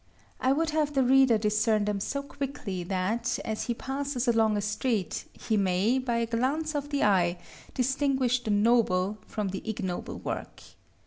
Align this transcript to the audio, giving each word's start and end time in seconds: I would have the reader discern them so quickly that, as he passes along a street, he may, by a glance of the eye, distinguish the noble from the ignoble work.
I 0.39 0.51
would 0.51 0.71
have 0.71 0.95
the 0.95 1.03
reader 1.03 1.37
discern 1.37 1.85
them 1.85 1.99
so 1.99 2.23
quickly 2.23 2.81
that, 2.85 3.37
as 3.45 3.65
he 3.65 3.75
passes 3.75 4.27
along 4.27 4.57
a 4.57 4.61
street, 4.61 5.25
he 5.31 5.57
may, 5.57 5.99
by 5.99 6.15
a 6.17 6.25
glance 6.25 6.73
of 6.73 6.89
the 6.89 7.03
eye, 7.03 7.37
distinguish 7.75 8.41
the 8.41 8.49
noble 8.49 9.19
from 9.27 9.49
the 9.49 9.61
ignoble 9.63 10.17
work. 10.17 10.63